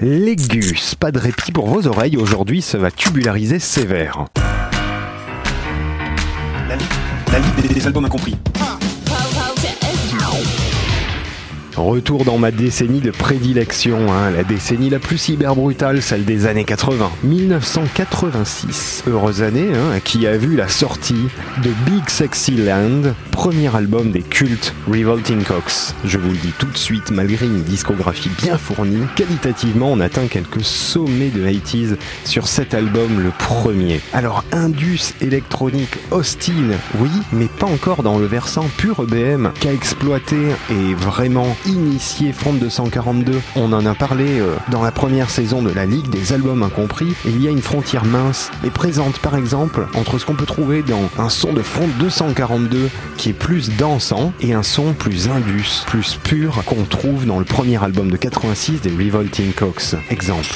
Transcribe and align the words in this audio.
Légus, 0.00 0.94
pas 0.94 1.10
de 1.10 1.18
répit 1.18 1.50
pour 1.52 1.66
vos 1.68 1.86
oreilles, 1.88 2.16
aujourd'hui 2.16 2.62
ça 2.62 2.78
va 2.78 2.90
tubulariser 2.90 3.58
sévère. 3.58 4.26
La, 6.68 6.76
li- 6.76 6.84
la 7.32 7.38
liste 7.40 7.60
des, 7.62 7.74
des 7.74 7.86
albums 7.86 8.04
incompris. 8.04 8.36
Retour 11.78 12.24
dans 12.24 12.38
ma 12.38 12.50
décennie 12.50 13.00
de 13.00 13.12
prédilection, 13.12 14.12
hein, 14.12 14.30
la 14.30 14.42
décennie 14.42 14.90
la 14.90 14.98
plus 14.98 15.16
cyberbrutale, 15.16 16.02
celle 16.02 16.24
des 16.24 16.46
années 16.46 16.64
80. 16.64 17.08
1986, 17.22 19.04
heureuse 19.06 19.42
année, 19.42 19.68
qui 20.02 20.26
a 20.26 20.36
vu 20.36 20.56
la 20.56 20.66
sortie 20.66 21.28
de 21.62 21.70
Big 21.86 22.08
Sexy 22.08 22.56
Land, 22.56 23.14
premier 23.30 23.74
album 23.74 24.10
des 24.10 24.22
cultes 24.22 24.74
Revolting 24.88 25.44
Cox. 25.44 25.94
Je 26.04 26.18
vous 26.18 26.30
le 26.30 26.36
dis 26.38 26.52
tout 26.58 26.66
de 26.66 26.76
suite, 26.76 27.12
malgré 27.12 27.46
une 27.46 27.62
discographie 27.62 28.30
bien 28.42 28.58
fournie, 28.58 29.06
qualitativement 29.14 29.92
on 29.92 30.00
atteint 30.00 30.26
quelques 30.26 30.64
sommets 30.64 31.30
de 31.30 31.46
80s 31.46 31.96
sur 32.24 32.48
cet 32.48 32.74
album, 32.74 33.20
le 33.22 33.30
premier. 33.38 34.00
Alors 34.12 34.44
Indus 34.50 35.14
électronique 35.20 35.96
Austin, 36.10 36.72
oui, 36.98 37.10
mais 37.32 37.46
pas 37.46 37.66
encore 37.66 38.02
dans 38.02 38.18
le 38.18 38.26
versant 38.26 38.66
pur 38.76 39.04
EBM 39.04 39.50
qu'a 39.60 39.72
exploité 39.72 40.36
et 40.70 40.94
vraiment 40.94 41.56
initié 41.68 42.32
Front 42.32 42.54
242. 42.54 43.40
On 43.56 43.72
en 43.72 43.84
a 43.86 43.94
parlé 43.94 44.40
euh, 44.40 44.56
dans 44.70 44.82
la 44.82 44.90
première 44.90 45.30
saison 45.30 45.62
de 45.62 45.70
la 45.70 45.86
Ligue 45.86 46.08
des 46.08 46.32
albums 46.32 46.62
incompris. 46.62 47.14
Et 47.26 47.30
il 47.30 47.42
y 47.42 47.48
a 47.48 47.50
une 47.50 47.62
frontière 47.62 48.04
mince, 48.04 48.50
mais 48.62 48.70
présente 48.70 49.18
par 49.18 49.36
exemple 49.36 49.86
entre 49.94 50.18
ce 50.18 50.26
qu'on 50.26 50.34
peut 50.34 50.46
trouver 50.46 50.82
dans 50.82 51.08
un 51.18 51.28
son 51.28 51.52
de 51.52 51.62
Front 51.62 51.88
242 51.98 52.90
qui 53.16 53.30
est 53.30 53.34
plus 53.34 53.70
dansant 53.76 54.32
et 54.40 54.54
un 54.54 54.62
son 54.62 54.92
plus 54.92 55.28
indus, 55.28 55.84
plus 55.86 56.18
pur 56.22 56.62
qu'on 56.64 56.84
trouve 56.84 57.26
dans 57.26 57.38
le 57.38 57.44
premier 57.44 57.82
album 57.82 58.10
de 58.10 58.16
86 58.16 58.80
des 58.80 58.90
Revolting 58.90 59.52
Cox. 59.52 59.96
Exemple. 60.10 60.54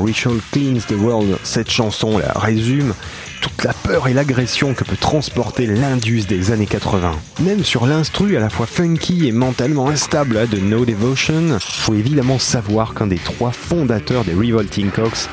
Ritual 0.00 0.38
Cleans 0.52 0.80
the 0.88 0.92
World, 0.92 1.36
cette 1.42 1.70
chanson 1.70 2.18
là 2.18 2.32
résume 2.36 2.94
toute 3.40 3.64
la 3.64 3.72
peur 3.72 4.08
et 4.08 4.14
l'agression 4.14 4.74
que 4.74 4.84
peut 4.84 4.96
transporter 4.96 5.66
l'Indus 5.66 6.22
des 6.28 6.52
années 6.52 6.66
80. 6.66 7.12
Même 7.40 7.64
sur 7.64 7.86
l'instru 7.86 8.36
à 8.36 8.40
la 8.40 8.50
fois 8.50 8.66
funky 8.66 9.28
et 9.28 9.32
mentalement 9.32 9.88
instable 9.88 10.34
là, 10.34 10.46
de 10.46 10.58
No 10.58 10.84
Devotion, 10.84 11.58
faut 11.60 11.94
évidemment 11.94 12.38
savoir 12.38 12.94
qu'un 12.94 13.06
des 13.06 13.18
trois 13.18 13.52
fondateurs 13.52 14.24
des 14.24 14.34
Revolting 14.34 14.90
Cox 14.90 15.28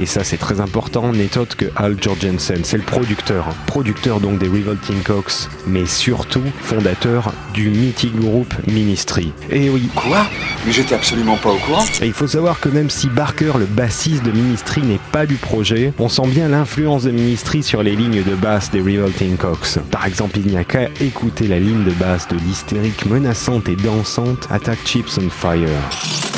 et 0.00 0.06
ça 0.06 0.24
c'est 0.24 0.38
très 0.38 0.60
important, 0.60 1.12
n'est 1.12 1.36
autre 1.36 1.56
que 1.56 1.66
Al 1.76 2.02
Jorgensen, 2.02 2.60
c'est 2.64 2.78
le 2.78 2.82
producteur. 2.82 3.48
Producteur 3.66 4.18
donc 4.18 4.38
des 4.38 4.48
Revolting 4.48 5.02
Cox, 5.02 5.50
mais 5.66 5.84
surtout 5.84 6.42
fondateur 6.62 7.32
du 7.52 7.68
mythique 7.68 8.16
groupe 8.16 8.54
Ministry. 8.66 9.32
Et 9.50 9.68
oui, 9.68 9.90
Quoi? 9.94 10.26
Mais 10.64 10.72
j'étais 10.72 10.94
absolument 10.94 11.36
pas 11.36 11.50
au 11.50 11.58
courant. 11.58 11.84
et 12.00 12.06
il 12.06 12.14
faut 12.14 12.26
savoir 12.26 12.60
que 12.60 12.70
même 12.70 12.88
si 12.88 13.08
Barker, 13.08 13.52
le 13.58 13.66
bassiste 13.66 14.24
de 14.24 14.30
Ministry, 14.30 14.80
n'est 14.80 15.00
pas 15.12 15.26
du 15.26 15.34
projet, 15.34 15.92
on 15.98 16.08
sent 16.08 16.28
bien 16.28 16.48
l'influence 16.48 17.02
de 17.02 17.10
Ministry 17.10 17.62
sur 17.62 17.82
les 17.82 17.94
lignes 17.94 18.22
de 18.22 18.34
basse 18.34 18.70
des 18.70 18.80
Revolting 18.80 19.36
Cox. 19.36 19.78
Par 19.90 20.06
exemple, 20.06 20.38
il 20.38 20.46
n'y 20.46 20.56
a 20.56 20.64
qu'à 20.64 20.88
écouter 21.00 21.46
la 21.46 21.58
ligne 21.58 21.84
de 21.84 21.92
basse 21.92 22.26
de 22.28 22.36
l'hystérique 22.36 23.04
menaçante 23.04 23.68
et 23.68 23.76
dansante 23.76 24.48
Attack 24.50 24.78
Chips 24.86 25.18
on 25.18 25.28
Fire. 25.28 26.29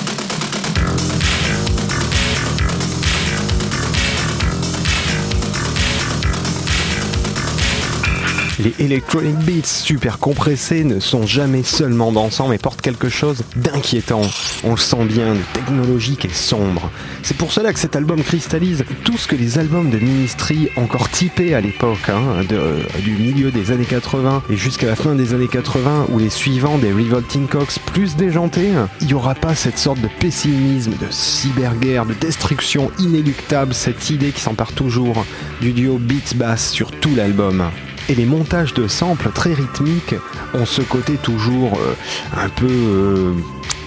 Les 8.63 8.85
electronic 8.85 9.35
beats 9.39 9.67
super 9.67 10.21
compressés 10.21 10.85
ne 10.85 11.01
sont 11.01 11.27
jamais 11.27 11.65
seulement 11.65 12.13
dansants 12.13 12.47
mais 12.47 12.59
portent 12.59 12.81
quelque 12.81 13.09
chose 13.09 13.43
d'inquiétant. 13.57 14.21
On 14.63 14.73
le 14.73 14.77
sent 14.77 15.05
bien, 15.07 15.35
de 15.35 15.41
technologique 15.53 16.27
et 16.27 16.33
sombre. 16.33 16.89
C'est 17.25 17.37
pour 17.37 17.51
cela 17.51 17.73
que 17.73 17.81
cet 17.81 17.97
album 17.97 18.23
cristallise 18.23 18.85
tout 19.03 19.17
ce 19.17 19.27
que 19.27 19.35
les 19.35 19.59
albums 19.59 19.91
de 19.91 19.99
Ministry 19.99 20.69
encore 20.77 21.09
typés 21.09 21.55
à 21.55 21.61
l'époque, 21.61 22.09
hein, 22.09 22.45
euh, 22.53 22.85
du 23.03 23.13
milieu 23.13 23.51
des 23.51 23.73
années 23.73 23.85
80 23.85 24.45
et 24.49 24.57
jusqu'à 24.57 24.87
la 24.87 24.97
fin 24.97 25.17
des 25.17 25.35
années 25.35 25.49
80 25.49 26.07
ou 26.11 26.21
les 26.21 26.31
suivants 26.31 26.79
des 26.79 26.93
Revolting 26.93 27.49
Cox 27.49 27.81
plus 27.81 28.15
déjantés, 28.15 28.71
il 29.01 29.07
n'y 29.09 29.15
aura 29.15 29.35
pas 29.35 29.57
cette 29.57 29.79
sorte 29.79 30.01
de 30.01 30.09
pessimisme, 30.21 30.93
de 31.01 31.11
cyberguerre, 31.11 32.07
de 32.07 32.15
destruction 32.15 32.93
inéluctable, 33.01 33.75
cette 33.75 34.11
idée 34.11 34.31
qui 34.31 34.41
s'empare 34.41 34.73
toujours 34.73 35.25
du 35.61 35.73
duo 35.73 35.99
beats-bass 35.99 36.71
sur 36.71 36.93
tout 36.93 37.15
l'album. 37.17 37.65
Et 38.09 38.15
les 38.15 38.27
montages 38.27 38.75
de 38.75 38.89
samples 38.89 39.31
très 39.33 39.55
rythmiques 39.55 40.15
ont 40.55 40.67
ce 40.67 40.83
côté 40.83 41.17
toujours 41.17 41.79
euh, 41.79 41.95
un 42.37 42.49
peu 42.49 42.67
euh, 42.67 43.33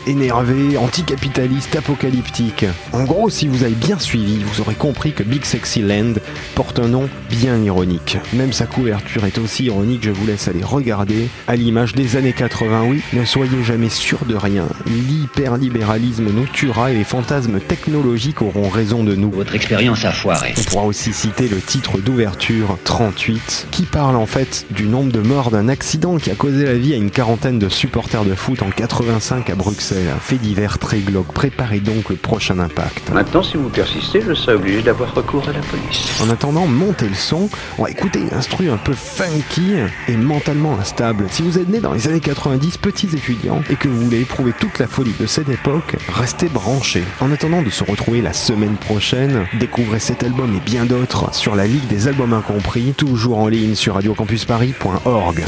énervé, 0.08 0.78
anticapitaliste, 0.78 1.76
apocalyptique. 1.76 2.66
En 2.94 3.04
gros, 3.04 3.30
si 3.30 3.48
vous 3.48 3.64
avez 3.64 3.74
bien 3.74 4.00
suivi, 4.00 4.44
vous 4.44 4.62
aurez 4.62 4.76
compris 4.76 5.14
que 5.14 5.24
Big 5.24 5.46
Sexy 5.46 5.82
Land 5.82 6.14
porte 6.54 6.80
un 6.80 6.88
nom 6.88 7.10
bien 7.30 7.62
ironique. 7.62 8.18
Même 8.34 8.54
sa 8.54 8.66
couverture 8.66 9.26
est 9.26 9.38
aussi 9.38 9.66
ironique, 9.66 10.04
je 10.04 10.12
vous 10.12 10.28
laisse 10.28 10.48
aller 10.48 10.64
regarder. 10.64 11.28
À 11.48 11.56
l'image 11.56 11.94
des 11.94 12.18
années 12.18 12.34
80, 12.34 12.84
oui, 12.88 13.02
ne 13.14 13.26
soyez 13.26 13.64
jamais 13.64 13.90
sûr 13.90 14.20
de 14.26 14.36
rien. 14.36 14.66
L'hyperlibéralisme 14.86 16.30
nous 16.32 16.48
tuera 16.48 16.92
et 16.92 16.96
les 16.96 17.04
fantasmes 17.04 17.60
technologiques 17.60 18.42
auront 18.42 18.70
raison 18.70 19.04
de 19.04 19.16
nous. 19.16 19.32
Votre 19.32 19.56
expérience 19.56 20.06
a 20.06 20.12
foiré. 20.12 20.54
On 20.58 20.64
pourra 20.64 20.86
aussi 20.86 21.14
citer 21.14 21.48
le 21.48 21.58
titre 21.58 22.00
d'ouverture 22.00 22.78
38 22.84 23.68
qui 23.72 23.84
parle 23.84 24.16
en 24.16 24.26
fait 24.26 24.66
du 24.72 24.86
nombre 24.86 25.12
de 25.12 25.20
morts 25.20 25.52
d'un 25.52 25.70
accident 25.70 26.18
qui 26.18 26.32
a 26.32 26.36
causé 26.36 26.66
la 26.66 26.76
vie 26.76 26.94
à 26.94 26.98
une 26.98 27.12
quarantaine 27.12 27.60
de 27.60 27.70
supporters 27.70 28.26
de 28.26 28.36
foot 28.36 28.62
en 28.62 28.70
85 28.70 29.50
à 29.50 29.56
Bruxelles. 29.56 29.95
Un 29.96 30.20
fait 30.20 30.36
divers 30.36 30.78
très 30.78 31.00
glauque. 31.00 31.32
Préparez 31.34 31.80
donc 31.80 32.10
le 32.10 32.18
prochain 32.18 32.60
impact. 32.60 33.12
Maintenant, 33.14 33.42
si 33.42 33.56
vous 33.56 33.70
persistez, 33.70 34.22
je 34.22 34.34
serai 34.34 34.56
obligé 34.56 34.82
d'avoir 34.82 35.14
recours 35.14 35.48
à 35.48 35.54
la 35.54 35.60
police. 35.60 36.22
En 36.22 36.30
attendant, 36.30 36.68
montez 36.68 37.08
le 37.08 37.16
son. 37.16 37.50
On 37.78 37.84
va 37.84 37.92
écouter 37.92 38.20
une 38.20 38.34
instru 38.34 38.70
un 38.70 38.76
peu 38.76 38.94
funky 38.94 39.76
et 40.10 40.18
mentalement 40.18 40.78
instable. 40.78 41.28
Si 41.32 41.44
vous 41.44 41.58
êtes 41.58 41.70
né 41.70 41.80
dans 41.80 41.94
les 41.94 42.10
années 42.10 42.20
90, 42.20 42.78
petits 42.78 43.08
étudiants, 43.16 43.62
et 43.70 43.78
que 43.78 43.88
vous 43.88 44.02
voulez 44.02 44.22
éprouver 44.22 44.52
toute 44.60 44.80
la 44.80 44.88
folie 44.88 45.16
de 45.18 45.28
cette 45.28 45.50
époque, 45.50 45.96
restez 46.14 46.50
branchés. 46.50 47.06
En 47.22 47.32
attendant 47.32 47.62
de 47.62 47.70
se 47.70 47.86
retrouver 47.86 48.22
la 48.22 48.34
semaine 48.34 48.76
prochaine, 48.76 49.46
découvrez 49.60 50.00
cet 50.00 50.24
album 50.24 50.54
et 50.58 50.60
bien 50.60 50.86
d'autres 50.86 51.34
sur 51.34 51.56
la 51.56 51.68
Ligue 51.68 51.88
des 51.88 52.10
albums 52.10 52.34
incompris, 52.34 52.94
toujours 52.98 53.38
en 53.38 53.48
ligne 53.48 53.76
sur 53.76 53.94
radiocampusparis.org. 53.94 55.46